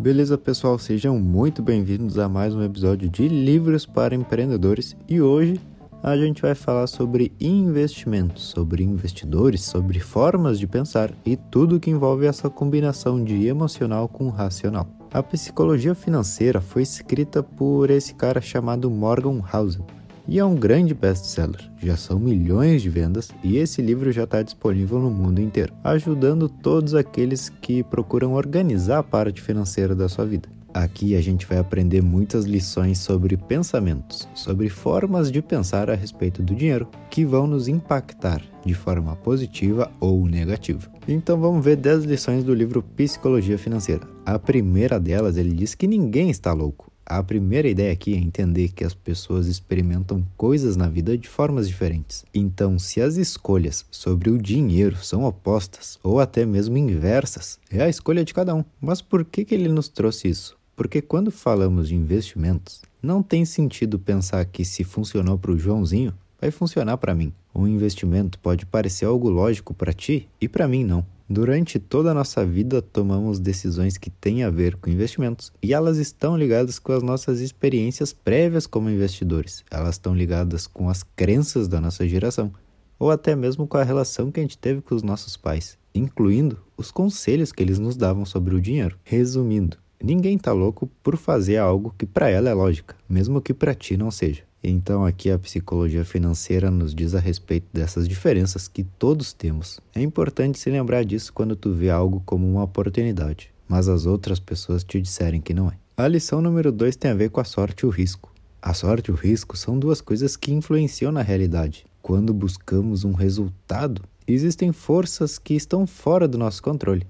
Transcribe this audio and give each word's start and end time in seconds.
Beleza, 0.00 0.38
pessoal? 0.38 0.78
Sejam 0.78 1.18
muito 1.18 1.62
bem-vindos 1.62 2.18
a 2.18 2.26
mais 2.26 2.54
um 2.54 2.62
episódio 2.62 3.06
de 3.06 3.28
Livros 3.28 3.84
para 3.84 4.14
Empreendedores 4.14 4.96
e 5.06 5.20
hoje 5.20 5.60
a 6.02 6.16
gente 6.16 6.40
vai 6.40 6.54
falar 6.54 6.86
sobre 6.86 7.30
investimentos, 7.38 8.44
sobre 8.44 8.82
investidores, 8.82 9.62
sobre 9.62 10.00
formas 10.00 10.58
de 10.58 10.66
pensar 10.66 11.12
e 11.22 11.36
tudo 11.36 11.78
que 11.78 11.90
envolve 11.90 12.24
essa 12.24 12.48
combinação 12.48 13.22
de 13.22 13.46
emocional 13.46 14.08
com 14.08 14.30
racional. 14.30 14.88
A 15.12 15.22
psicologia 15.22 15.94
financeira 15.94 16.62
foi 16.62 16.80
escrita 16.80 17.42
por 17.42 17.90
esse 17.90 18.14
cara 18.14 18.40
chamado 18.40 18.90
Morgan 18.90 19.42
Housel 19.52 19.84
e 20.26 20.38
é 20.38 20.44
um 20.44 20.54
grande 20.54 20.94
best-seller. 20.94 21.70
Já 21.82 21.96
são 21.96 22.18
milhões 22.18 22.82
de 22.82 22.88
vendas 22.88 23.30
e 23.42 23.56
esse 23.56 23.80
livro 23.82 24.12
já 24.12 24.24
está 24.24 24.42
disponível 24.42 24.98
no 24.98 25.10
mundo 25.10 25.40
inteiro, 25.40 25.72
ajudando 25.82 26.48
todos 26.48 26.94
aqueles 26.94 27.48
que 27.48 27.82
procuram 27.82 28.32
organizar 28.32 28.98
a 28.98 29.02
parte 29.02 29.40
financeira 29.40 29.94
da 29.94 30.08
sua 30.08 30.24
vida. 30.24 30.48
Aqui 30.72 31.16
a 31.16 31.20
gente 31.20 31.46
vai 31.46 31.58
aprender 31.58 32.00
muitas 32.00 32.44
lições 32.44 32.98
sobre 32.98 33.36
pensamentos, 33.36 34.28
sobre 34.34 34.68
formas 34.68 35.30
de 35.30 35.42
pensar 35.42 35.90
a 35.90 35.94
respeito 35.94 36.42
do 36.42 36.54
dinheiro 36.54 36.88
que 37.10 37.24
vão 37.24 37.46
nos 37.46 37.66
impactar 37.66 38.40
de 38.64 38.72
forma 38.72 39.16
positiva 39.16 39.90
ou 39.98 40.26
negativa. 40.26 40.88
Então 41.08 41.40
vamos 41.40 41.64
ver 41.64 41.76
10 41.76 42.04
lições 42.04 42.44
do 42.44 42.54
livro 42.54 42.82
Psicologia 42.82 43.58
Financeira. 43.58 44.06
A 44.24 44.38
primeira 44.38 45.00
delas, 45.00 45.36
ele 45.36 45.52
diz 45.52 45.74
que 45.74 45.88
ninguém 45.88 46.30
está 46.30 46.52
louco. 46.52 46.89
A 47.10 47.24
primeira 47.24 47.68
ideia 47.68 47.92
aqui 47.92 48.14
é 48.14 48.18
entender 48.18 48.68
que 48.68 48.84
as 48.84 48.94
pessoas 48.94 49.48
experimentam 49.48 50.24
coisas 50.36 50.76
na 50.76 50.88
vida 50.88 51.18
de 51.18 51.28
formas 51.28 51.66
diferentes. 51.66 52.24
Então, 52.32 52.78
se 52.78 53.00
as 53.00 53.16
escolhas 53.16 53.84
sobre 53.90 54.30
o 54.30 54.38
dinheiro 54.38 54.96
são 55.02 55.24
opostas 55.24 55.98
ou 56.04 56.20
até 56.20 56.46
mesmo 56.46 56.78
inversas, 56.78 57.58
é 57.68 57.82
a 57.82 57.88
escolha 57.88 58.24
de 58.24 58.32
cada 58.32 58.54
um. 58.54 58.64
Mas 58.80 59.02
por 59.02 59.24
que, 59.24 59.44
que 59.44 59.52
ele 59.52 59.68
nos 59.68 59.88
trouxe 59.88 60.28
isso? 60.28 60.56
Porque 60.76 61.02
quando 61.02 61.32
falamos 61.32 61.88
de 61.88 61.96
investimentos, 61.96 62.80
não 63.02 63.24
tem 63.24 63.44
sentido 63.44 63.98
pensar 63.98 64.44
que 64.44 64.64
se 64.64 64.84
funcionou 64.84 65.36
para 65.36 65.50
o 65.50 65.58
Joãozinho, 65.58 66.14
vai 66.40 66.52
funcionar 66.52 66.96
para 66.96 67.12
mim. 67.12 67.32
Um 67.52 67.66
investimento 67.66 68.38
pode 68.38 68.64
parecer 68.64 69.06
algo 69.06 69.28
lógico 69.28 69.74
para 69.74 69.92
ti 69.92 70.28
e 70.40 70.46
para 70.46 70.68
mim 70.68 70.84
não. 70.84 71.04
Durante 71.32 71.78
toda 71.78 72.10
a 72.10 72.14
nossa 72.14 72.44
vida, 72.44 72.82
tomamos 72.82 73.38
decisões 73.38 73.96
que 73.96 74.10
têm 74.10 74.42
a 74.42 74.50
ver 74.50 74.74
com 74.74 74.90
investimentos 74.90 75.52
e 75.62 75.72
elas 75.72 75.96
estão 75.96 76.36
ligadas 76.36 76.80
com 76.80 76.90
as 76.90 77.04
nossas 77.04 77.38
experiências 77.38 78.12
prévias 78.12 78.66
como 78.66 78.90
investidores. 78.90 79.64
Elas 79.70 79.94
estão 79.94 80.12
ligadas 80.12 80.66
com 80.66 80.88
as 80.88 81.04
crenças 81.14 81.68
da 81.68 81.80
nossa 81.80 82.04
geração 82.08 82.52
ou 82.98 83.12
até 83.12 83.36
mesmo 83.36 83.64
com 83.64 83.76
a 83.76 83.84
relação 83.84 84.32
que 84.32 84.40
a 84.40 84.42
gente 84.42 84.58
teve 84.58 84.80
com 84.80 84.92
os 84.92 85.04
nossos 85.04 85.36
pais, 85.36 85.78
incluindo 85.94 86.58
os 86.76 86.90
conselhos 86.90 87.52
que 87.52 87.62
eles 87.62 87.78
nos 87.78 87.94
davam 87.94 88.24
sobre 88.26 88.56
o 88.56 88.60
dinheiro. 88.60 88.98
Resumindo, 89.04 89.76
ninguém 90.02 90.34
está 90.34 90.50
louco 90.52 90.90
por 91.00 91.16
fazer 91.16 91.58
algo 91.58 91.94
que 91.96 92.06
para 92.06 92.28
ela 92.28 92.50
é 92.50 92.54
lógica, 92.54 92.96
mesmo 93.08 93.40
que 93.40 93.54
para 93.54 93.72
ti 93.72 93.96
não 93.96 94.10
seja. 94.10 94.49
Então, 94.62 95.06
aqui 95.06 95.30
a 95.30 95.38
psicologia 95.38 96.04
financeira 96.04 96.70
nos 96.70 96.94
diz 96.94 97.14
a 97.14 97.18
respeito 97.18 97.66
dessas 97.72 98.06
diferenças 98.06 98.68
que 98.68 98.84
todos 98.84 99.32
temos. 99.32 99.80
É 99.94 100.02
importante 100.02 100.58
se 100.58 100.70
lembrar 100.70 101.04
disso 101.04 101.32
quando 101.32 101.56
tu 101.56 101.72
vê 101.72 101.88
algo 101.88 102.22
como 102.26 102.46
uma 102.46 102.64
oportunidade, 102.64 103.50
mas 103.66 103.88
as 103.88 104.04
outras 104.04 104.38
pessoas 104.38 104.84
te 104.84 105.00
disserem 105.00 105.40
que 105.40 105.54
não 105.54 105.68
é. 105.68 105.78
A 105.96 106.06
lição 106.06 106.42
número 106.42 106.70
2 106.70 106.96
tem 106.96 107.10
a 107.10 107.14
ver 107.14 107.30
com 107.30 107.40
a 107.40 107.44
sorte 107.44 107.80
e 107.80 107.86
o 107.86 107.90
risco. 107.90 108.32
A 108.60 108.74
sorte 108.74 109.08
e 109.08 109.12
o 109.12 109.16
risco 109.16 109.56
são 109.56 109.78
duas 109.78 110.02
coisas 110.02 110.36
que 110.36 110.52
influenciam 110.52 111.10
na 111.10 111.22
realidade. 111.22 111.86
Quando 112.02 112.34
buscamos 112.34 113.04
um 113.04 113.12
resultado, 113.12 114.02
existem 114.26 114.72
forças 114.72 115.38
que 115.38 115.54
estão 115.54 115.86
fora 115.86 116.28
do 116.28 116.36
nosso 116.36 116.62
controle. 116.62 117.06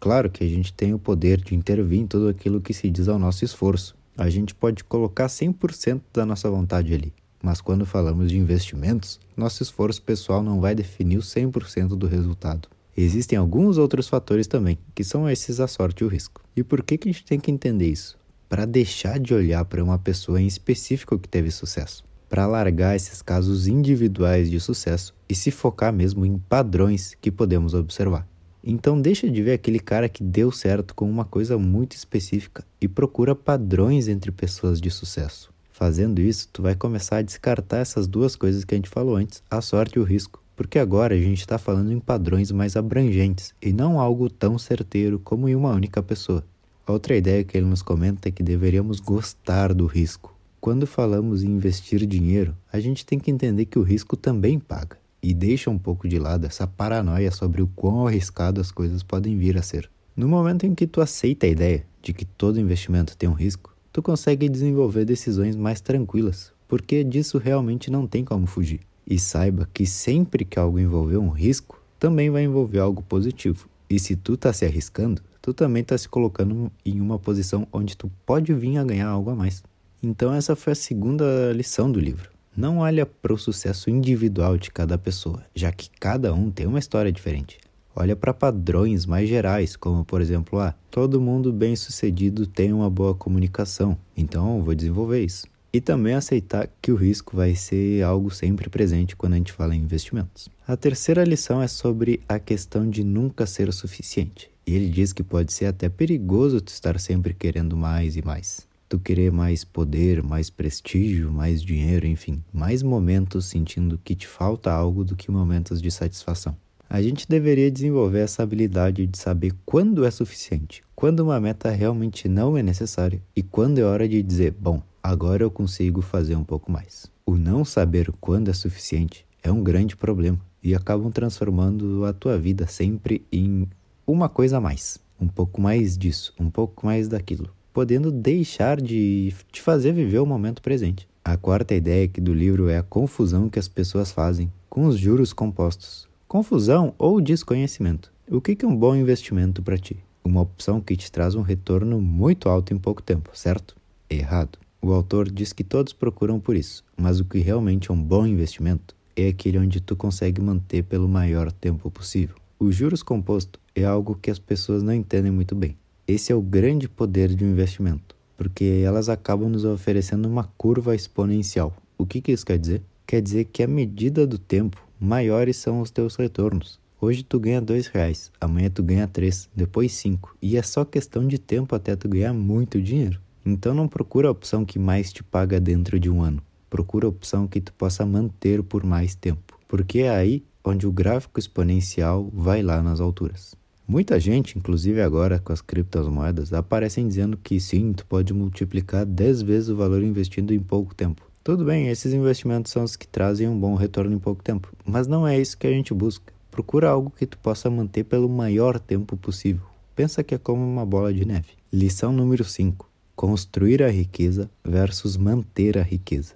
Claro 0.00 0.30
que 0.30 0.44
a 0.44 0.48
gente 0.48 0.72
tem 0.72 0.94
o 0.94 0.98
poder 0.98 1.40
de 1.40 1.54
intervir 1.54 2.00
em 2.00 2.06
tudo 2.06 2.28
aquilo 2.28 2.60
que 2.60 2.72
se 2.72 2.90
diz 2.90 3.08
ao 3.08 3.18
nosso 3.18 3.44
esforço, 3.44 3.96
a 4.16 4.30
gente 4.30 4.54
pode 4.54 4.82
colocar 4.84 5.26
100% 5.26 6.00
da 6.12 6.24
nossa 6.24 6.50
vontade 6.50 6.94
ali. 6.94 7.12
Mas 7.42 7.60
quando 7.60 7.84
falamos 7.84 8.30
de 8.30 8.38
investimentos, 8.38 9.20
nosso 9.36 9.62
esforço 9.62 10.02
pessoal 10.02 10.42
não 10.42 10.60
vai 10.60 10.74
definir 10.74 11.18
o 11.18 11.22
100% 11.22 11.88
do 11.88 12.06
resultado. 12.06 12.68
Existem 12.96 13.38
alguns 13.38 13.76
outros 13.76 14.08
fatores 14.08 14.46
também, 14.46 14.78
que 14.94 15.04
são 15.04 15.28
esses 15.28 15.60
a 15.60 15.68
sorte 15.68 16.02
e 16.02 16.04
o 16.06 16.08
risco. 16.08 16.42
E 16.56 16.64
por 16.64 16.82
que, 16.82 16.96
que 16.96 17.08
a 17.08 17.12
gente 17.12 17.26
tem 17.26 17.38
que 17.38 17.50
entender 17.50 17.90
isso? 17.90 18.18
Para 18.48 18.64
deixar 18.64 19.20
de 19.20 19.34
olhar 19.34 19.64
para 19.66 19.84
uma 19.84 19.98
pessoa 19.98 20.40
em 20.40 20.46
específico 20.46 21.18
que 21.18 21.28
teve 21.28 21.50
sucesso. 21.50 22.02
Para 22.28 22.46
largar 22.46 22.96
esses 22.96 23.20
casos 23.20 23.66
individuais 23.66 24.50
de 24.50 24.58
sucesso 24.58 25.14
e 25.28 25.34
se 25.34 25.50
focar 25.50 25.92
mesmo 25.92 26.24
em 26.24 26.38
padrões 26.38 27.14
que 27.20 27.30
podemos 27.30 27.74
observar. 27.74 28.26
Então 28.68 29.00
deixa 29.00 29.30
de 29.30 29.40
ver 29.44 29.52
aquele 29.52 29.78
cara 29.78 30.08
que 30.08 30.24
deu 30.24 30.50
certo 30.50 30.92
com 30.92 31.08
uma 31.08 31.24
coisa 31.24 31.56
muito 31.56 31.94
específica 31.94 32.64
e 32.80 32.88
procura 32.88 33.32
padrões 33.32 34.08
entre 34.08 34.32
pessoas 34.32 34.80
de 34.80 34.90
sucesso. 34.90 35.54
Fazendo 35.70 36.20
isso, 36.20 36.48
tu 36.52 36.62
vai 36.62 36.74
começar 36.74 37.18
a 37.18 37.22
descartar 37.22 37.78
essas 37.78 38.08
duas 38.08 38.34
coisas 38.34 38.64
que 38.64 38.74
a 38.74 38.76
gente 38.76 38.88
falou 38.88 39.14
antes, 39.14 39.40
a 39.48 39.60
sorte 39.60 39.98
e 39.98 40.00
o 40.00 40.04
risco, 40.04 40.42
porque 40.56 40.80
agora 40.80 41.14
a 41.14 41.18
gente 41.18 41.38
está 41.38 41.58
falando 41.58 41.92
em 41.92 42.00
padrões 42.00 42.50
mais 42.50 42.74
abrangentes 42.74 43.54
e 43.62 43.72
não 43.72 44.00
algo 44.00 44.28
tão 44.28 44.58
certeiro 44.58 45.20
como 45.20 45.48
em 45.48 45.54
uma 45.54 45.70
única 45.70 46.02
pessoa. 46.02 46.42
Outra 46.88 47.16
ideia 47.16 47.44
que 47.44 47.56
ele 47.56 47.66
nos 47.66 47.82
comenta 47.82 48.28
é 48.28 48.32
que 48.32 48.42
deveríamos 48.42 48.98
gostar 48.98 49.72
do 49.72 49.86
risco. 49.86 50.34
Quando 50.60 50.88
falamos 50.88 51.44
em 51.44 51.50
investir 51.50 52.04
dinheiro, 52.04 52.56
a 52.72 52.80
gente 52.80 53.06
tem 53.06 53.20
que 53.20 53.30
entender 53.30 53.66
que 53.66 53.78
o 53.78 53.82
risco 53.82 54.16
também 54.16 54.58
paga 54.58 54.96
e 55.28 55.34
deixa 55.34 55.68
um 55.68 55.76
pouco 55.76 56.06
de 56.06 56.20
lado 56.20 56.46
essa 56.46 56.68
paranoia 56.68 57.32
sobre 57.32 57.60
o 57.60 57.66
quão 57.66 58.06
arriscado 58.06 58.60
as 58.60 58.70
coisas 58.70 59.02
podem 59.02 59.36
vir 59.36 59.58
a 59.58 59.62
ser. 59.62 59.90
No 60.16 60.28
momento 60.28 60.64
em 60.64 60.72
que 60.72 60.86
tu 60.86 61.00
aceita 61.00 61.46
a 61.46 61.48
ideia 61.48 61.84
de 62.00 62.12
que 62.12 62.24
todo 62.24 62.60
investimento 62.60 63.16
tem 63.16 63.28
um 63.28 63.32
risco, 63.32 63.74
tu 63.92 64.00
consegue 64.00 64.48
desenvolver 64.48 65.04
decisões 65.04 65.56
mais 65.56 65.80
tranquilas, 65.80 66.52
porque 66.68 67.02
disso 67.02 67.38
realmente 67.38 67.90
não 67.90 68.06
tem 68.06 68.24
como 68.24 68.46
fugir. 68.46 68.78
E 69.04 69.18
saiba 69.18 69.68
que 69.74 69.84
sempre 69.84 70.44
que 70.44 70.60
algo 70.60 70.78
envolver 70.78 71.16
um 71.16 71.30
risco, 71.30 71.82
também 71.98 72.30
vai 72.30 72.44
envolver 72.44 72.78
algo 72.78 73.02
positivo. 73.02 73.68
E 73.90 73.98
se 73.98 74.14
tu 74.14 74.36
tá 74.36 74.52
se 74.52 74.64
arriscando, 74.64 75.20
tu 75.42 75.52
também 75.52 75.82
tá 75.82 75.98
se 75.98 76.08
colocando 76.08 76.70
em 76.84 77.00
uma 77.00 77.18
posição 77.18 77.66
onde 77.72 77.96
tu 77.96 78.08
pode 78.24 78.54
vir 78.54 78.78
a 78.78 78.84
ganhar 78.84 79.08
algo 79.08 79.30
a 79.30 79.34
mais. 79.34 79.64
Então 80.00 80.32
essa 80.32 80.54
foi 80.54 80.72
a 80.72 80.76
segunda 80.76 81.52
lição 81.52 81.90
do 81.90 81.98
livro. 81.98 82.35
Não 82.56 82.78
olha 82.78 83.04
para 83.04 83.34
o 83.34 83.38
sucesso 83.38 83.90
individual 83.90 84.56
de 84.56 84.70
cada 84.70 84.96
pessoa, 84.96 85.44
já 85.54 85.70
que 85.70 85.90
cada 86.00 86.32
um 86.32 86.50
tem 86.50 86.66
uma 86.66 86.78
história 86.78 87.12
diferente. 87.12 87.58
Olha 87.94 88.16
para 88.16 88.32
padrões 88.32 89.04
mais 89.04 89.28
gerais, 89.28 89.76
como 89.76 90.06
por 90.06 90.22
exemplo, 90.22 90.58
ah, 90.58 90.74
todo 90.90 91.20
mundo 91.20 91.52
bem-sucedido 91.52 92.46
tem 92.46 92.72
uma 92.72 92.88
boa 92.88 93.14
comunicação, 93.14 93.98
então 94.16 94.62
vou 94.62 94.74
desenvolver 94.74 95.22
isso. 95.22 95.46
E 95.70 95.82
também 95.82 96.14
aceitar 96.14 96.70
que 96.80 96.90
o 96.90 96.96
risco 96.96 97.36
vai 97.36 97.54
ser 97.54 98.02
algo 98.02 98.30
sempre 98.30 98.70
presente 98.70 99.14
quando 99.14 99.34
a 99.34 99.36
gente 99.36 99.52
fala 99.52 99.76
em 99.76 99.82
investimentos. 99.82 100.48
A 100.66 100.78
terceira 100.78 101.24
lição 101.24 101.60
é 101.60 101.68
sobre 101.68 102.22
a 102.26 102.38
questão 102.38 102.88
de 102.88 103.04
nunca 103.04 103.44
ser 103.44 103.68
o 103.68 103.72
suficiente. 103.72 104.50
E 104.66 104.74
ele 104.74 104.88
diz 104.88 105.12
que 105.12 105.22
pode 105.22 105.52
ser 105.52 105.66
até 105.66 105.90
perigoso 105.90 106.62
tu 106.62 106.68
estar 106.68 106.98
sempre 106.98 107.34
querendo 107.34 107.76
mais 107.76 108.16
e 108.16 108.22
mais 108.24 108.66
tu 108.88 108.98
querer 108.98 109.32
mais 109.32 109.64
poder, 109.64 110.22
mais 110.22 110.50
prestígio, 110.50 111.30
mais 111.30 111.62
dinheiro, 111.62 112.06
enfim, 112.06 112.42
mais 112.52 112.82
momentos 112.82 113.46
sentindo 113.46 114.00
que 114.02 114.14
te 114.14 114.26
falta 114.26 114.70
algo 114.70 115.04
do 115.04 115.16
que 115.16 115.30
momentos 115.30 115.82
de 115.82 115.90
satisfação. 115.90 116.56
A 116.88 117.02
gente 117.02 117.28
deveria 117.28 117.70
desenvolver 117.70 118.20
essa 118.20 118.44
habilidade 118.44 119.06
de 119.06 119.18
saber 119.18 119.52
quando 119.64 120.04
é 120.04 120.10
suficiente, 120.10 120.84
quando 120.94 121.20
uma 121.20 121.40
meta 121.40 121.68
realmente 121.70 122.28
não 122.28 122.56
é 122.56 122.62
necessária 122.62 123.20
e 123.34 123.42
quando 123.42 123.78
é 123.78 123.82
hora 123.82 124.08
de 124.08 124.22
dizer, 124.22 124.52
bom, 124.52 124.80
agora 125.02 125.42
eu 125.42 125.50
consigo 125.50 126.00
fazer 126.00 126.36
um 126.36 126.44
pouco 126.44 126.70
mais. 126.70 127.10
O 127.24 127.34
não 127.34 127.64
saber 127.64 128.12
quando 128.20 128.50
é 128.50 128.54
suficiente 128.54 129.26
é 129.42 129.50
um 129.50 129.64
grande 129.64 129.96
problema 129.96 130.38
e 130.62 130.76
acabam 130.76 131.10
transformando 131.10 132.04
a 132.04 132.12
tua 132.12 132.38
vida 132.38 132.68
sempre 132.68 133.26
em 133.32 133.68
uma 134.06 134.28
coisa 134.28 134.58
a 134.58 134.60
mais, 134.60 134.98
um 135.20 135.26
pouco 135.26 135.60
mais 135.60 135.98
disso, 135.98 136.32
um 136.38 136.48
pouco 136.48 136.86
mais 136.86 137.08
daquilo 137.08 137.50
podendo 137.76 138.10
deixar 138.10 138.80
de 138.80 139.34
te 139.52 139.60
fazer 139.60 139.92
viver 139.92 140.18
o 140.18 140.24
momento 140.24 140.62
presente. 140.62 141.06
A 141.22 141.36
quarta 141.36 141.74
ideia 141.74 142.08
do 142.08 142.32
livro 142.32 142.70
é 142.70 142.78
a 142.78 142.82
confusão 142.82 143.50
que 143.50 143.58
as 143.58 143.68
pessoas 143.68 144.10
fazem 144.10 144.50
com 144.66 144.86
os 144.86 144.98
juros 144.98 145.34
compostos. 145.34 146.08
Confusão 146.26 146.94
ou 146.96 147.20
desconhecimento. 147.20 148.10
O 148.30 148.40
que 148.40 148.56
é 148.64 148.66
um 148.66 148.74
bom 148.74 148.96
investimento 148.96 149.62
para 149.62 149.76
ti? 149.76 149.98
Uma 150.24 150.40
opção 150.40 150.80
que 150.80 150.96
te 150.96 151.12
traz 151.12 151.34
um 151.34 151.42
retorno 151.42 152.00
muito 152.00 152.48
alto 152.48 152.72
em 152.72 152.78
pouco 152.78 153.02
tempo, 153.02 153.28
certo? 153.34 153.76
Errado. 154.08 154.58
O 154.80 154.90
autor 154.94 155.30
diz 155.30 155.52
que 155.52 155.62
todos 155.62 155.92
procuram 155.92 156.40
por 156.40 156.56
isso, 156.56 156.82
mas 156.96 157.20
o 157.20 157.26
que 157.26 157.40
realmente 157.40 157.90
é 157.90 157.92
um 157.92 158.02
bom 158.02 158.26
investimento 158.26 158.96
é 159.14 159.28
aquele 159.28 159.58
onde 159.58 159.82
tu 159.82 159.94
consegue 159.94 160.40
manter 160.40 160.82
pelo 160.82 161.06
maior 161.06 161.52
tempo 161.52 161.90
possível. 161.90 162.36
O 162.58 162.72
juros 162.72 163.02
composto 163.02 163.60
é 163.74 163.84
algo 163.84 164.14
que 164.16 164.30
as 164.30 164.38
pessoas 164.38 164.82
não 164.82 164.94
entendem 164.94 165.30
muito 165.30 165.54
bem. 165.54 165.76
Esse 166.08 166.30
é 166.30 166.36
o 166.36 166.40
grande 166.40 166.88
poder 166.88 167.34
de 167.34 167.44
um 167.44 167.50
investimento, 167.50 168.14
porque 168.36 168.80
elas 168.84 169.08
acabam 169.08 169.48
nos 169.48 169.64
oferecendo 169.64 170.28
uma 170.28 170.44
curva 170.56 170.94
exponencial. 170.94 171.76
O 171.98 172.06
que, 172.06 172.20
que 172.20 172.30
isso 172.30 172.46
quer 172.46 172.58
dizer? 172.58 172.80
Quer 173.04 173.20
dizer 173.20 173.46
que 173.46 173.60
à 173.60 173.66
medida 173.66 174.24
do 174.24 174.38
tempo, 174.38 174.80
maiores 175.00 175.56
são 175.56 175.80
os 175.80 175.90
teus 175.90 176.14
retornos. 176.14 176.78
Hoje 177.00 177.24
tu 177.24 177.40
ganha 177.40 177.60
dois 177.60 177.88
reais, 177.88 178.30
amanhã 178.40 178.70
tu 178.70 178.84
ganha 178.84 179.08
três, 179.08 179.48
depois 179.52 179.94
cinco. 179.94 180.36
E 180.40 180.56
é 180.56 180.62
só 180.62 180.84
questão 180.84 181.26
de 181.26 181.38
tempo 181.38 181.74
até 181.74 181.96
tu 181.96 182.08
ganhar 182.08 182.32
muito 182.32 182.80
dinheiro. 182.80 183.20
Então 183.44 183.74
não 183.74 183.88
procura 183.88 184.28
a 184.28 184.30
opção 184.30 184.64
que 184.64 184.78
mais 184.78 185.12
te 185.12 185.24
paga 185.24 185.58
dentro 185.58 185.98
de 185.98 186.08
um 186.08 186.22
ano. 186.22 186.40
Procura 186.70 187.06
a 187.06 187.10
opção 187.10 187.48
que 187.48 187.60
tu 187.60 187.72
possa 187.72 188.06
manter 188.06 188.62
por 188.62 188.84
mais 188.84 189.16
tempo. 189.16 189.58
Porque 189.66 190.00
é 190.00 190.10
aí 190.10 190.44
onde 190.64 190.86
o 190.86 190.92
gráfico 190.92 191.40
exponencial 191.40 192.30
vai 192.32 192.62
lá 192.62 192.80
nas 192.80 193.00
alturas. 193.00 193.56
Muita 193.88 194.18
gente, 194.18 194.58
inclusive 194.58 195.00
agora 195.00 195.38
com 195.38 195.52
as 195.52 195.60
criptomoedas, 195.60 196.52
aparecem 196.52 197.06
dizendo 197.06 197.36
que 197.36 197.60
sim, 197.60 197.92
tu 197.92 198.04
pode 198.04 198.34
multiplicar 198.34 199.06
10 199.06 199.42
vezes 199.42 199.68
o 199.68 199.76
valor 199.76 200.02
investido 200.02 200.52
em 200.52 200.58
pouco 200.58 200.92
tempo. 200.92 201.22
Tudo 201.44 201.64
bem, 201.64 201.86
esses 201.86 202.12
investimentos 202.12 202.72
são 202.72 202.82
os 202.82 202.96
que 202.96 203.06
trazem 203.06 203.46
um 203.46 203.56
bom 203.56 203.76
retorno 203.76 204.12
em 204.12 204.18
pouco 204.18 204.42
tempo, 204.42 204.72
mas 204.84 205.06
não 205.06 205.24
é 205.24 205.38
isso 205.38 205.56
que 205.56 205.68
a 205.68 205.70
gente 205.70 205.94
busca. 205.94 206.32
Procura 206.50 206.90
algo 206.90 207.12
que 207.16 207.26
tu 207.26 207.38
possa 207.38 207.70
manter 207.70 208.02
pelo 208.02 208.28
maior 208.28 208.80
tempo 208.80 209.16
possível. 209.16 209.62
Pensa 209.94 210.24
que 210.24 210.34
é 210.34 210.38
como 210.38 210.66
uma 210.66 210.84
bola 210.84 211.14
de 211.14 211.24
neve. 211.24 211.50
Lição 211.72 212.10
número 212.10 212.42
5: 212.42 212.90
Construir 213.14 213.84
a 213.84 213.88
riqueza 213.88 214.50
versus 214.64 215.16
manter 215.16 215.78
a 215.78 215.82
riqueza. 215.82 216.34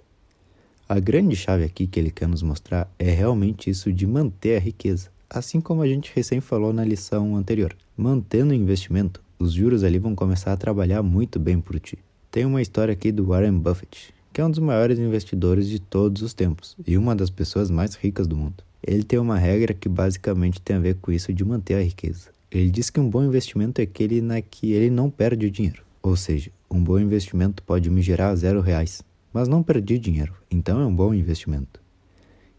A 0.87 1.01
grande 1.01 1.35
chave 1.35 1.65
aqui 1.65 1.85
que 1.85 1.99
ele 1.99 2.11
quer 2.11 2.29
nos 2.29 2.43
mostrar 2.43 2.89
é 2.97 3.11
realmente 3.11 3.69
isso 3.69 3.91
de 3.91 4.07
manter 4.07 4.55
a 4.55 4.59
riqueza 4.59 5.09
assim 5.33 5.61
como 5.61 5.81
a 5.81 5.87
gente 5.87 6.11
recém 6.13 6.41
falou 6.41 6.73
na 6.73 6.83
lição 6.83 7.35
anterior. 7.35 7.75
Mantendo 7.95 8.51
o 8.51 8.55
investimento, 8.55 9.23
os 9.39 9.53
juros 9.53 9.83
ali 9.83 9.97
vão 9.97 10.13
começar 10.13 10.51
a 10.51 10.57
trabalhar 10.57 11.01
muito 11.01 11.39
bem 11.39 11.59
por 11.59 11.79
ti. 11.79 11.97
Tem 12.29 12.45
uma 12.45 12.61
história 12.61 12.91
aqui 12.91 13.11
do 13.11 13.25
Warren 13.25 13.57
Buffett, 13.57 14.13
que 14.33 14.41
é 14.41 14.45
um 14.45 14.51
dos 14.51 14.59
maiores 14.59 14.99
investidores 14.99 15.67
de 15.67 15.79
todos 15.79 16.21
os 16.21 16.33
tempos 16.33 16.75
e 16.85 16.97
uma 16.97 17.15
das 17.15 17.29
pessoas 17.29 17.71
mais 17.71 17.95
ricas 17.95 18.27
do 18.27 18.35
mundo. 18.35 18.63
Ele 18.85 19.03
tem 19.03 19.19
uma 19.19 19.37
regra 19.37 19.73
que 19.73 19.87
basicamente 19.87 20.61
tem 20.61 20.75
a 20.75 20.79
ver 20.79 20.95
com 20.95 21.11
isso 21.11 21.33
de 21.33 21.45
manter 21.45 21.75
a 21.75 21.83
riqueza. 21.83 22.29
Ele 22.51 22.69
diz 22.69 22.89
que 22.89 22.99
um 22.99 23.09
bom 23.09 23.23
investimento 23.23 23.79
é 23.79 23.83
aquele 23.83 24.21
na 24.21 24.41
que 24.41 24.73
ele 24.73 24.89
não 24.89 25.09
perde 25.09 25.45
o 25.45 25.51
dinheiro. 25.51 25.83
Ou 26.03 26.15
seja, 26.15 26.51
um 26.69 26.83
bom 26.83 26.99
investimento 26.99 27.63
pode 27.63 27.89
me 27.89 28.01
gerar 28.01 28.35
zero 28.35 28.59
reais, 28.59 29.01
mas 29.33 29.47
não 29.47 29.63
perdi 29.63 29.97
dinheiro, 29.97 30.33
então 30.49 30.81
é 30.81 30.85
um 30.85 30.93
bom 30.93 31.13
investimento. 31.13 31.80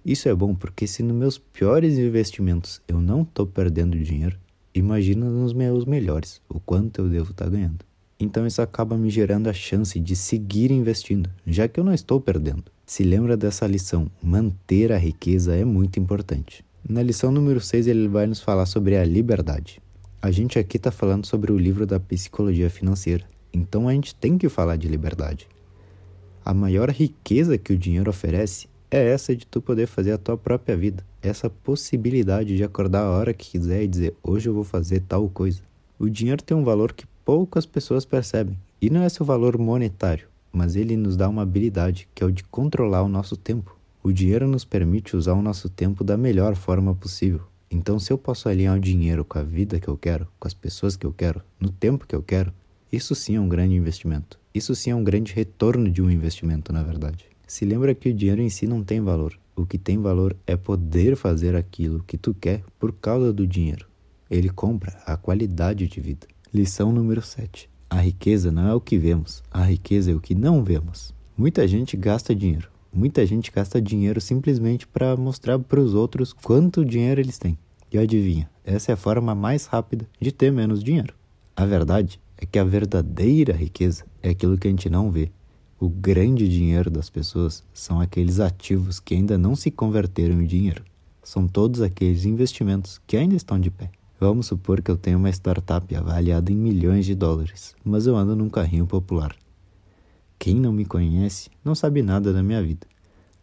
Isso 0.04 0.28
é 0.28 0.34
bom 0.34 0.52
porque 0.52 0.84
se 0.88 1.00
nos 1.00 1.16
meus 1.16 1.38
piores 1.38 1.96
investimentos 1.96 2.82
eu 2.88 3.00
não 3.00 3.22
estou 3.22 3.46
perdendo 3.46 3.96
dinheiro, 3.96 4.36
imagina 4.74 5.30
nos 5.30 5.52
meus 5.52 5.84
melhores 5.84 6.40
o 6.48 6.58
quanto 6.58 7.02
eu 7.02 7.08
devo 7.08 7.30
estar 7.30 7.44
tá 7.44 7.50
ganhando. 7.50 7.84
Então 8.18 8.44
isso 8.44 8.60
acaba 8.60 8.98
me 8.98 9.08
gerando 9.10 9.48
a 9.48 9.52
chance 9.52 10.00
de 10.00 10.16
seguir 10.16 10.72
investindo, 10.72 11.30
já 11.46 11.68
que 11.68 11.78
eu 11.78 11.84
não 11.84 11.94
estou 11.94 12.20
perdendo. 12.20 12.64
Se 12.84 13.04
lembra 13.04 13.36
dessa 13.36 13.64
lição, 13.64 14.10
manter 14.20 14.90
a 14.90 14.98
riqueza 14.98 15.54
é 15.54 15.64
muito 15.64 16.00
importante. 16.00 16.64
Na 16.88 17.00
lição 17.00 17.30
número 17.30 17.60
6 17.60 17.86
ele 17.86 18.08
vai 18.08 18.26
nos 18.26 18.40
falar 18.40 18.66
sobre 18.66 18.96
a 18.96 19.04
liberdade. 19.04 19.80
A 20.20 20.32
gente 20.32 20.58
aqui 20.58 20.78
está 20.78 20.90
falando 20.90 21.26
sobre 21.26 21.52
o 21.52 21.58
livro 21.58 21.86
da 21.86 22.00
psicologia 22.00 22.68
financeira, 22.68 23.24
então 23.52 23.88
a 23.88 23.92
gente 23.92 24.16
tem 24.16 24.36
que 24.36 24.48
falar 24.48 24.76
de 24.76 24.88
liberdade. 24.88 25.48
A 26.44 26.52
maior 26.52 26.90
riqueza 26.90 27.56
que 27.56 27.72
o 27.72 27.78
dinheiro 27.78 28.10
oferece 28.10 28.66
é 28.92 29.08
essa 29.08 29.34
de 29.34 29.46
tu 29.46 29.62
poder 29.62 29.86
fazer 29.86 30.12
a 30.12 30.18
tua 30.18 30.36
própria 30.36 30.76
vida. 30.76 31.02
Essa 31.22 31.48
possibilidade 31.48 32.54
de 32.54 32.62
acordar 32.62 33.00
a 33.00 33.10
hora 33.10 33.32
que 33.32 33.52
quiser 33.52 33.82
e 33.82 33.88
dizer 33.88 34.14
hoje 34.22 34.50
eu 34.50 34.54
vou 34.54 34.64
fazer 34.64 35.00
tal 35.00 35.26
coisa. 35.30 35.62
O 35.98 36.10
dinheiro 36.10 36.42
tem 36.42 36.54
um 36.54 36.62
valor 36.62 36.92
que 36.92 37.06
poucas 37.24 37.64
pessoas 37.64 38.04
percebem. 38.04 38.58
E 38.82 38.90
não 38.90 39.02
é 39.02 39.08
seu 39.08 39.24
valor 39.24 39.56
monetário, 39.56 40.28
mas 40.52 40.76
ele 40.76 40.94
nos 40.94 41.16
dá 41.16 41.26
uma 41.26 41.40
habilidade 41.40 42.06
que 42.14 42.22
é 42.22 42.26
o 42.26 42.30
de 42.30 42.44
controlar 42.44 43.02
o 43.02 43.08
nosso 43.08 43.34
tempo. 43.34 43.74
O 44.02 44.12
dinheiro 44.12 44.46
nos 44.46 44.64
permite 44.64 45.16
usar 45.16 45.32
o 45.32 45.42
nosso 45.42 45.70
tempo 45.70 46.04
da 46.04 46.16
melhor 46.18 46.54
forma 46.54 46.94
possível. 46.94 47.40
Então, 47.70 47.98
se 47.98 48.12
eu 48.12 48.18
posso 48.18 48.46
alinhar 48.46 48.76
o 48.76 48.80
dinheiro 48.80 49.24
com 49.24 49.38
a 49.38 49.42
vida 49.42 49.80
que 49.80 49.88
eu 49.88 49.96
quero, 49.96 50.28
com 50.38 50.46
as 50.46 50.52
pessoas 50.52 50.96
que 50.96 51.06
eu 51.06 51.14
quero, 51.14 51.40
no 51.58 51.70
tempo 51.70 52.06
que 52.06 52.14
eu 52.14 52.22
quero, 52.22 52.52
isso 52.92 53.14
sim 53.14 53.36
é 53.36 53.40
um 53.40 53.48
grande 53.48 53.74
investimento. 53.74 54.38
Isso 54.52 54.74
sim 54.74 54.90
é 54.90 54.94
um 54.94 55.02
grande 55.02 55.32
retorno 55.32 55.88
de 55.88 56.02
um 56.02 56.10
investimento, 56.10 56.74
na 56.74 56.82
verdade. 56.82 57.31
Se 57.52 57.66
lembra 57.66 57.94
que 57.94 58.08
o 58.08 58.14
dinheiro 58.14 58.40
em 58.40 58.48
si 58.48 58.66
não 58.66 58.82
tem 58.82 58.98
valor. 59.02 59.38
O 59.54 59.66
que 59.66 59.76
tem 59.76 59.98
valor 59.98 60.34
é 60.46 60.56
poder 60.56 61.16
fazer 61.16 61.54
aquilo 61.54 62.02
que 62.06 62.16
tu 62.16 62.32
quer 62.32 62.64
por 62.78 62.94
causa 62.94 63.30
do 63.30 63.46
dinheiro. 63.46 63.86
Ele 64.30 64.48
compra 64.48 64.98
a 65.04 65.18
qualidade 65.18 65.86
de 65.86 66.00
vida. 66.00 66.26
Lição 66.50 66.90
número 66.90 67.20
7. 67.20 67.68
A 67.90 68.00
riqueza 68.00 68.50
não 68.50 68.66
é 68.66 68.74
o 68.74 68.80
que 68.80 68.96
vemos, 68.96 69.42
a 69.50 69.62
riqueza 69.64 70.10
é 70.10 70.14
o 70.14 70.18
que 70.18 70.34
não 70.34 70.64
vemos. 70.64 71.14
Muita 71.36 71.68
gente 71.68 71.94
gasta 71.94 72.34
dinheiro. 72.34 72.70
Muita 72.90 73.26
gente 73.26 73.52
gasta 73.52 73.82
dinheiro 73.82 74.18
simplesmente 74.18 74.86
para 74.86 75.14
mostrar 75.14 75.58
para 75.58 75.78
os 75.78 75.92
outros 75.92 76.32
quanto 76.32 76.82
dinheiro 76.82 77.20
eles 77.20 77.36
têm. 77.36 77.58
E 77.92 77.98
adivinha, 77.98 78.48
essa 78.64 78.92
é 78.92 78.94
a 78.94 78.96
forma 78.96 79.34
mais 79.34 79.66
rápida 79.66 80.08
de 80.18 80.32
ter 80.32 80.50
menos 80.50 80.82
dinheiro. 80.82 81.12
A 81.54 81.66
verdade 81.66 82.18
é 82.38 82.46
que 82.46 82.58
a 82.58 82.64
verdadeira 82.64 83.52
riqueza 83.52 84.06
é 84.22 84.30
aquilo 84.30 84.56
que 84.56 84.68
a 84.68 84.70
gente 84.70 84.88
não 84.88 85.10
vê, 85.10 85.30
o 85.82 85.88
grande 85.88 86.48
dinheiro 86.48 86.88
das 86.88 87.10
pessoas 87.10 87.64
são 87.74 88.00
aqueles 88.00 88.38
ativos 88.38 89.00
que 89.00 89.14
ainda 89.14 89.36
não 89.36 89.56
se 89.56 89.68
converteram 89.68 90.40
em 90.40 90.46
dinheiro. 90.46 90.84
São 91.24 91.48
todos 91.48 91.82
aqueles 91.82 92.24
investimentos 92.24 93.00
que 93.04 93.16
ainda 93.16 93.34
estão 93.34 93.58
de 93.58 93.68
pé. 93.68 93.90
Vamos 94.20 94.46
supor 94.46 94.80
que 94.80 94.92
eu 94.92 94.96
tenho 94.96 95.18
uma 95.18 95.28
startup 95.30 95.92
avaliada 95.96 96.52
em 96.52 96.54
milhões 96.54 97.04
de 97.04 97.16
dólares, 97.16 97.74
mas 97.84 98.06
eu 98.06 98.16
ando 98.16 98.36
num 98.36 98.48
carrinho 98.48 98.86
popular. 98.86 99.34
Quem 100.38 100.54
não 100.54 100.72
me 100.72 100.84
conhece 100.84 101.50
não 101.64 101.74
sabe 101.74 102.00
nada 102.00 102.32
da 102.32 102.44
minha 102.44 102.62
vida. 102.62 102.86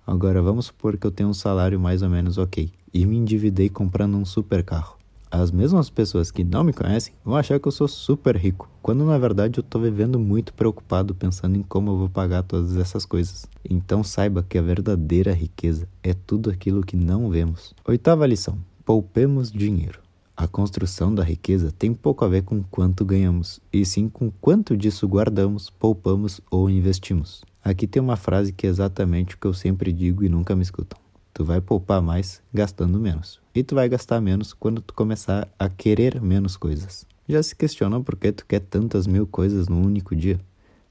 Agora 0.07 0.41
vamos 0.41 0.67
supor 0.67 0.97
que 0.97 1.05
eu 1.05 1.11
tenho 1.11 1.27
um 1.27 1.33
salário 1.33 1.77
mais 1.77 2.01
ou 2.01 2.09
menos 2.09 2.37
ok 2.37 2.71
e 2.93 3.05
me 3.05 3.17
endividei 3.17 3.67
comprando 3.67 4.15
um 4.15 4.23
super 4.23 4.63
carro. 4.63 4.98
As 5.31 5.51
mesmas 5.51 5.91
pessoas 5.91 6.31
que 6.31 6.43
não 6.43 6.63
me 6.63 6.73
conhecem 6.73 7.13
vão 7.23 7.35
achar 7.35 7.59
que 7.59 7.67
eu 7.67 7.71
sou 7.71 7.87
super 7.87 8.35
rico, 8.35 8.67
quando 8.81 9.05
na 9.05 9.15
verdade 9.17 9.59
eu 9.59 9.61
estou 9.61 9.79
vivendo 9.79 10.17
muito 10.17 10.51
preocupado 10.53 11.13
pensando 11.13 11.55
em 11.55 11.61
como 11.61 11.91
eu 11.91 11.97
vou 11.97 12.09
pagar 12.09 12.41
todas 12.41 12.75
essas 12.75 13.05
coisas. 13.05 13.45
Então 13.69 14.03
saiba 14.03 14.41
que 14.41 14.57
a 14.57 14.61
verdadeira 14.61 15.31
riqueza 15.31 15.87
é 16.01 16.15
tudo 16.15 16.49
aquilo 16.49 16.81
que 16.81 16.95
não 16.95 17.29
vemos. 17.29 17.75
Oitava 17.87 18.25
lição: 18.25 18.57
poupemos 18.83 19.51
dinheiro. 19.51 19.99
A 20.35 20.47
construção 20.47 21.13
da 21.13 21.23
riqueza 21.23 21.71
tem 21.77 21.93
pouco 21.93 22.25
a 22.25 22.27
ver 22.27 22.41
com 22.41 22.63
quanto 22.63 23.05
ganhamos, 23.05 23.59
e 23.71 23.85
sim 23.85 24.09
com 24.09 24.31
quanto 24.31 24.75
disso 24.75 25.07
guardamos, 25.07 25.69
poupamos 25.69 26.41
ou 26.49 26.69
investimos. 26.69 27.43
Aqui 27.63 27.85
tem 27.85 28.01
uma 28.01 28.15
frase 28.15 28.51
que 28.51 28.65
é 28.65 28.69
exatamente 28.69 29.35
o 29.35 29.37
que 29.37 29.45
eu 29.45 29.53
sempre 29.53 29.93
digo 29.93 30.23
e 30.23 30.29
nunca 30.29 30.55
me 30.55 30.63
escutam. 30.63 30.97
Tu 31.39 31.45
vai 31.45 31.61
poupar 31.61 32.01
mais 32.01 32.41
gastando 32.53 32.99
menos. 32.99 33.39
E 33.55 33.63
tu 33.63 33.73
vai 33.73 33.87
gastar 33.87 34.19
menos 34.19 34.51
quando 34.51 34.81
tu 34.81 34.93
começar 34.93 35.47
a 35.57 35.69
querer 35.69 36.21
menos 36.21 36.57
coisas. 36.57 37.05
Já 37.29 37.41
se 37.41 37.55
questiona 37.55 37.97
por 38.01 38.17
que 38.17 38.33
tu 38.33 38.45
quer 38.45 38.59
tantas 38.59 39.07
mil 39.07 39.25
coisas 39.25 39.69
num 39.69 39.81
único 39.81 40.13
dia? 40.13 40.37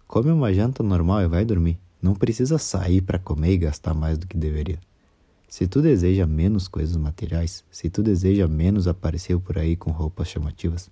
Come 0.06 0.31
uma 0.31 0.50
janta 0.50 0.83
normal 0.83 1.21
e 1.21 1.28
vai 1.28 1.45
dormir. 1.45 1.78
Não 2.00 2.14
precisa 2.14 2.57
sair 2.57 3.02
para 3.02 3.19
comer 3.19 3.52
e 3.52 3.59
gastar 3.59 3.93
mais 3.93 4.17
do 4.17 4.26
que 4.26 4.38
deveria. 4.38 4.78
Se 5.47 5.67
tu 5.67 5.83
deseja 5.83 6.26
menos 6.26 6.67
coisas 6.67 6.97
materiais, 6.97 7.62
se 7.71 7.90
tu 7.90 8.02
deseja 8.02 8.49
menos 8.49 8.88
aparecer 8.88 9.38
por 9.38 9.59
aí 9.59 9.76
com 9.76 9.90
roupas 9.90 10.28
chamativas, 10.28 10.88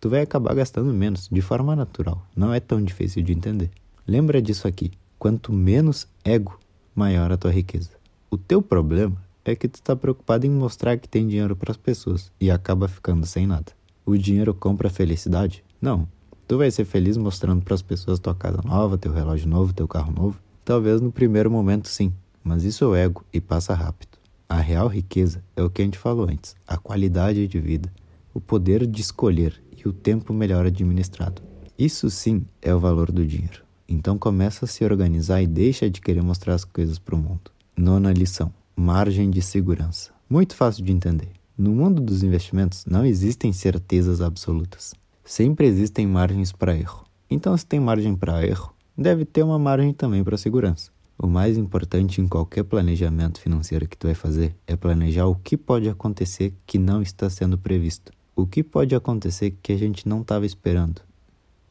tu 0.00 0.08
vai 0.08 0.22
acabar 0.22 0.54
gastando 0.54 0.94
menos, 0.94 1.28
de 1.30 1.42
forma 1.42 1.76
natural. 1.76 2.26
Não 2.34 2.54
é 2.54 2.58
tão 2.58 2.82
difícil 2.82 3.22
de 3.22 3.34
entender. 3.34 3.70
Lembra 4.08 4.40
disso 4.40 4.66
aqui: 4.66 4.92
quanto 5.18 5.52
menos 5.52 6.08
ego, 6.24 6.58
maior 6.94 7.30
a 7.30 7.36
tua 7.36 7.50
riqueza. 7.50 7.90
O 8.34 8.36
teu 8.36 8.60
problema 8.60 9.16
é 9.44 9.54
que 9.54 9.68
tu 9.68 9.76
está 9.76 9.94
preocupado 9.94 10.44
em 10.44 10.50
mostrar 10.50 10.98
que 10.98 11.08
tem 11.08 11.28
dinheiro 11.28 11.54
para 11.54 11.70
as 11.70 11.76
pessoas 11.76 12.32
e 12.40 12.50
acaba 12.50 12.88
ficando 12.88 13.24
sem 13.24 13.46
nada. 13.46 13.70
O 14.04 14.16
dinheiro 14.16 14.52
compra 14.52 14.90
felicidade? 14.90 15.62
Não. 15.80 16.08
Tu 16.48 16.58
vai 16.58 16.68
ser 16.68 16.84
feliz 16.84 17.16
mostrando 17.16 17.62
para 17.62 17.76
as 17.76 17.80
pessoas 17.80 18.18
tua 18.18 18.34
casa 18.34 18.60
nova, 18.64 18.98
teu 18.98 19.12
relógio 19.12 19.48
novo, 19.48 19.72
teu 19.72 19.86
carro 19.86 20.12
novo? 20.12 20.40
Talvez 20.64 21.00
no 21.00 21.12
primeiro 21.12 21.48
momento 21.48 21.86
sim, 21.86 22.12
mas 22.42 22.64
isso 22.64 22.92
é 22.92 23.04
ego 23.04 23.24
e 23.32 23.40
passa 23.40 23.72
rápido. 23.72 24.18
A 24.48 24.56
real 24.56 24.88
riqueza 24.88 25.40
é 25.54 25.62
o 25.62 25.70
que 25.70 25.82
a 25.82 25.84
gente 25.84 25.96
falou 25.96 26.28
antes: 26.28 26.56
a 26.66 26.76
qualidade 26.76 27.46
de 27.46 27.60
vida, 27.60 27.88
o 28.34 28.40
poder 28.40 28.84
de 28.84 29.00
escolher 29.00 29.62
e 29.76 29.88
o 29.88 29.92
tempo 29.92 30.34
melhor 30.34 30.66
administrado. 30.66 31.40
Isso 31.78 32.10
sim 32.10 32.44
é 32.60 32.74
o 32.74 32.80
valor 32.80 33.12
do 33.12 33.24
dinheiro. 33.24 33.62
Então 33.88 34.18
começa 34.18 34.64
a 34.64 34.68
se 34.68 34.84
organizar 34.84 35.40
e 35.40 35.46
deixa 35.46 35.88
de 35.88 36.00
querer 36.00 36.20
mostrar 36.20 36.54
as 36.54 36.64
coisas 36.64 36.98
para 36.98 37.14
o 37.14 37.18
mundo. 37.18 37.53
Nona 37.76 38.12
lição: 38.12 38.52
margem 38.76 39.28
de 39.28 39.42
segurança. 39.42 40.12
Muito 40.30 40.54
fácil 40.54 40.84
de 40.84 40.92
entender. 40.92 41.28
No 41.58 41.70
mundo 41.72 42.00
dos 42.00 42.22
investimentos 42.22 42.86
não 42.86 43.04
existem 43.04 43.52
certezas 43.52 44.20
absolutas. 44.20 44.94
Sempre 45.24 45.66
existem 45.66 46.06
margens 46.06 46.52
para 46.52 46.76
erro. 46.76 47.04
Então, 47.28 47.56
se 47.56 47.66
tem 47.66 47.80
margem 47.80 48.14
para 48.14 48.46
erro, 48.46 48.72
deve 48.96 49.24
ter 49.24 49.42
uma 49.42 49.58
margem 49.58 49.92
também 49.92 50.22
para 50.22 50.36
segurança. 50.36 50.92
O 51.18 51.26
mais 51.26 51.58
importante 51.58 52.20
em 52.20 52.28
qualquer 52.28 52.62
planejamento 52.62 53.40
financeiro 53.40 53.88
que 53.88 53.96
tu 53.96 54.06
vai 54.06 54.14
fazer 54.14 54.54
é 54.66 54.76
planejar 54.76 55.26
o 55.26 55.34
que 55.34 55.56
pode 55.56 55.88
acontecer 55.88 56.54
que 56.64 56.78
não 56.78 57.02
está 57.02 57.28
sendo 57.28 57.58
previsto. 57.58 58.12
O 58.36 58.46
que 58.46 58.62
pode 58.62 58.94
acontecer 58.94 59.56
que 59.62 59.72
a 59.72 59.76
gente 59.76 60.08
não 60.08 60.20
estava 60.22 60.46
esperando, 60.46 61.02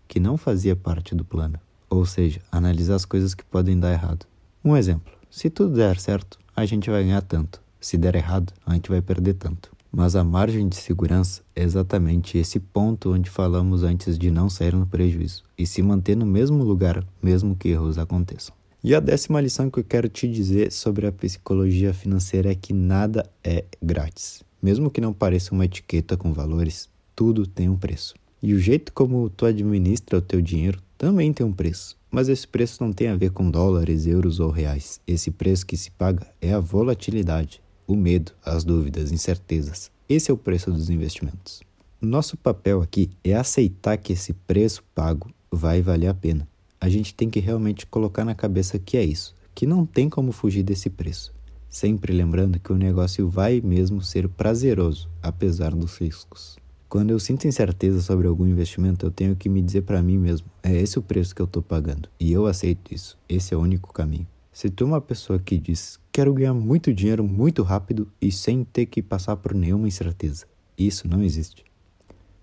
que 0.08 0.20
não 0.20 0.36
fazia 0.36 0.76
parte 0.76 1.16
do 1.16 1.24
plano. 1.24 1.60
Ou 1.90 2.06
seja, 2.06 2.42
analisar 2.52 2.96
as 2.96 3.06
coisas 3.06 3.34
que 3.34 3.44
podem 3.46 3.80
dar 3.80 3.92
errado. 3.92 4.26
Um 4.64 4.76
exemplo: 4.76 5.14
se 5.34 5.50
tudo 5.50 5.74
der 5.74 6.00
certo, 6.00 6.38
a 6.56 6.64
gente 6.64 6.92
vai 6.92 7.04
ganhar 7.04 7.24
tanto. 7.24 7.60
Se 7.82 7.98
der 7.98 8.14
errado, 8.14 8.54
a 8.64 8.76
gente 8.76 8.92
vai 8.92 9.02
perder 9.02 9.34
tanto. 9.34 9.72
Mas 9.92 10.16
a 10.16 10.24
margem 10.24 10.70
de 10.70 10.76
segurança 10.76 11.42
é 11.56 11.64
exatamente 11.64 12.38
esse 12.38 12.60
ponto 12.60 13.12
onde 13.12 13.32
falamos 13.32 13.82
antes 13.82 14.16
de 14.20 14.30
não 14.30 14.48
sair 14.48 14.76
no 14.76 14.86
prejuízo 14.86 15.44
e 15.58 15.66
se 15.66 15.82
manter 15.82 16.16
no 16.16 16.26
mesmo 16.28 16.64
lugar, 16.64 17.04
mesmo 17.20 17.56
que 17.56 17.70
erros 17.70 17.98
aconteçam. 17.98 18.54
E 18.84 18.94
a 18.94 19.00
décima 19.00 19.42
lição 19.42 19.72
que 19.72 19.80
eu 19.80 19.84
quero 19.84 20.08
te 20.08 20.28
dizer 20.28 20.72
sobre 20.72 21.08
a 21.08 21.12
psicologia 21.12 21.96
financeira 21.96 22.52
é 22.52 22.56
que 22.56 22.72
nada 22.72 23.28
é 23.44 23.66
grátis. 23.82 24.44
Mesmo 24.62 24.92
que 24.92 25.02
não 25.02 25.14
pareça 25.14 25.52
uma 25.52 25.66
etiqueta 25.66 26.16
com 26.16 26.32
valores, 26.32 26.88
tudo 27.16 27.48
tem 27.48 27.68
um 27.68 27.76
preço. 27.76 28.14
E 28.40 28.54
o 28.54 28.60
jeito 28.60 28.94
como 28.94 29.32
tu 29.32 29.48
administra 29.48 30.20
o 30.20 30.22
teu 30.22 30.40
dinheiro 30.44 30.80
também 30.96 31.34
tem 31.34 31.44
um 31.44 31.52
preço. 31.52 31.98
Mas 32.14 32.30
esse 32.30 32.48
preço 32.48 32.82
não 32.82 32.94
tem 32.94 33.10
a 33.10 33.16
ver 33.18 33.32
com 33.32 33.52
dólares, 33.52 34.08
euros 34.08 34.40
ou 34.40 34.50
reais. 34.50 35.02
Esse 35.06 35.32
preço 35.32 35.66
que 35.66 35.76
se 35.76 35.92
paga 35.92 36.26
é 36.40 36.54
a 36.54 36.60
volatilidade, 36.62 37.62
o 37.86 37.96
medo, 37.96 38.32
as 38.46 38.64
dúvidas, 38.64 39.12
incertezas. 39.12 39.92
Esse 40.08 40.32
é 40.32 40.34
o 40.34 40.38
preço 40.38 40.72
dos 40.72 40.90
investimentos. 40.90 41.62
Nosso 42.00 42.38
papel 42.38 42.82
aqui 42.82 43.10
é 43.24 43.34
aceitar 43.34 43.98
que 43.98 44.14
esse 44.14 44.32
preço 44.32 44.84
pago 44.96 45.30
vai 45.52 45.82
valer 45.82 46.08
a 46.08 46.14
pena 46.14 46.48
a 46.84 46.90
gente 46.90 47.14
tem 47.16 47.30
que 47.30 47.40
realmente 47.40 47.86
colocar 47.86 48.26
na 48.26 48.36
cabeça 48.36 48.78
que 48.78 48.98
é 48.98 49.06
isso, 49.06 49.34
que 49.56 49.66
não 49.66 49.86
tem 49.86 50.10
como 50.10 50.34
fugir 50.34 50.64
desse 50.64 50.90
preço. 50.90 51.34
Sempre 51.70 52.12
lembrando 52.12 52.60
que 52.60 52.74
o 52.74 52.78
negócio 52.78 53.30
vai 53.30 53.62
mesmo 53.62 54.02
ser 54.02 54.28
prazeroso, 54.28 55.10
apesar 55.22 55.74
dos 55.74 55.98
riscos. 55.98 56.58
Quando 56.94 57.10
eu 57.10 57.18
sinto 57.18 57.48
incerteza 57.48 58.04
sobre 58.04 58.28
algum 58.28 58.46
investimento, 58.46 59.04
eu 59.04 59.10
tenho 59.10 59.36
que 59.36 59.50
me 59.50 59.64
dizer 59.64 59.82
para 59.82 60.00
mim 60.00 60.16
mesmo: 60.16 60.46
é 60.62 60.76
esse 60.76 61.00
o 61.00 61.02
preço 61.02 61.34
que 61.34 61.42
eu 61.42 61.48
estou 61.48 61.64
pagando, 61.64 62.08
e 62.20 62.32
eu 62.32 62.46
aceito 62.46 62.94
isso. 62.94 63.18
Esse 63.28 63.52
é 63.52 63.58
o 63.58 63.62
único 63.62 63.92
caminho. 63.92 64.28
Se 64.52 64.70
tu 64.70 64.84
é 64.84 64.88
uma 64.90 65.02
pessoa 65.02 65.40
que 65.40 65.58
diz: 65.58 66.00
quero 66.12 66.32
ganhar 66.32 66.54
muito 66.54 66.94
dinheiro 66.94 67.24
muito 67.24 67.64
rápido 67.64 68.08
e 68.22 68.32
sem 68.32 68.64
ter 68.64 68.86
que 68.86 69.02
passar 69.02 69.38
por 69.38 69.56
nenhuma 69.56 69.88
incerteza, 69.88 70.46
isso 70.78 71.08
não 71.08 71.24
existe. 71.24 71.66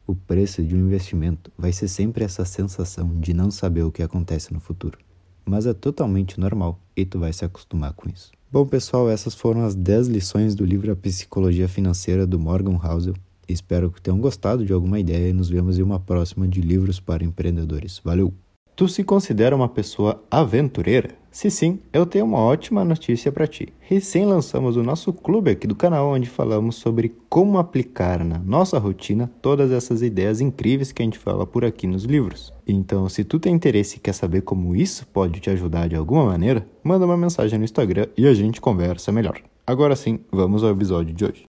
O 0.04 0.16
preço 0.16 0.64
de 0.64 0.74
um 0.74 0.80
investimento 0.80 1.52
vai 1.56 1.72
ser 1.72 1.86
sempre 1.86 2.24
essa 2.24 2.44
sensação 2.44 3.20
de 3.20 3.32
não 3.32 3.52
saber 3.52 3.84
o 3.84 3.92
que 3.92 4.02
acontece 4.02 4.52
no 4.52 4.58
futuro. 4.58 4.98
Mas 5.44 5.64
é 5.64 5.72
totalmente 5.72 6.40
normal 6.40 6.76
e 6.96 7.04
tu 7.04 7.20
vai 7.20 7.32
se 7.32 7.44
acostumar 7.44 7.92
com 7.92 8.10
isso. 8.10 8.32
Bom, 8.50 8.66
pessoal, 8.66 9.08
essas 9.08 9.32
foram 9.32 9.64
as 9.64 9.76
10 9.76 10.08
lições 10.08 10.56
do 10.56 10.64
livro 10.64 10.90
A 10.90 10.96
Psicologia 10.96 11.68
Financeira 11.68 12.26
do 12.26 12.36
Morgan 12.36 12.80
Housel. 12.82 13.14
Espero 13.52 13.90
que 13.90 14.00
tenham 14.00 14.18
gostado 14.18 14.64
de 14.64 14.72
alguma 14.72 14.98
ideia 14.98 15.28
e 15.28 15.32
nos 15.32 15.48
vemos 15.48 15.78
em 15.78 15.82
uma 15.82 15.98
próxima 15.98 16.46
de 16.46 16.60
Livros 16.60 17.00
para 17.00 17.24
Empreendedores. 17.24 18.00
Valeu! 18.04 18.32
Tu 18.80 18.88
se 18.88 19.04
considera 19.04 19.54
uma 19.54 19.68
pessoa 19.68 20.22
aventureira? 20.30 21.10
Se 21.30 21.50
sim, 21.50 21.78
eu 21.92 22.06
tenho 22.06 22.24
uma 22.24 22.38
ótima 22.38 22.82
notícia 22.82 23.30
para 23.30 23.46
ti. 23.46 23.68
Recém 23.78 24.24
lançamos 24.24 24.74
o 24.74 24.82
nosso 24.82 25.12
clube 25.12 25.50
aqui 25.50 25.66
do 25.66 25.76
canal, 25.76 26.08
onde 26.08 26.28
falamos 26.28 26.76
sobre 26.76 27.14
como 27.28 27.58
aplicar 27.58 28.24
na 28.24 28.38
nossa 28.38 28.78
rotina 28.78 29.30
todas 29.42 29.70
essas 29.70 30.00
ideias 30.00 30.40
incríveis 30.40 30.92
que 30.92 31.02
a 31.02 31.04
gente 31.04 31.18
fala 31.18 31.46
por 31.46 31.62
aqui 31.62 31.86
nos 31.86 32.04
livros. 32.04 32.54
Então, 32.66 33.06
se 33.08 33.22
tu 33.22 33.38
tem 33.38 33.54
interesse 33.54 33.98
e 33.98 34.00
quer 34.00 34.14
saber 34.14 34.40
como 34.40 34.74
isso 34.74 35.06
pode 35.08 35.40
te 35.40 35.50
ajudar 35.50 35.88
de 35.88 35.94
alguma 35.94 36.24
maneira, 36.24 36.66
manda 36.82 37.04
uma 37.04 37.18
mensagem 37.18 37.58
no 37.58 37.64
Instagram 37.66 38.06
e 38.16 38.26
a 38.26 38.32
gente 38.32 38.62
conversa 38.62 39.12
melhor. 39.12 39.42
Agora 39.66 39.94
sim, 39.94 40.18
vamos 40.32 40.64
ao 40.64 40.70
episódio 40.70 41.14
de 41.14 41.24
hoje. 41.24 41.38